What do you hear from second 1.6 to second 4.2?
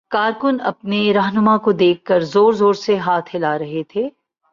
کو دیکھ کر زور زور سے ہاتھ ہلا رہے تھے۔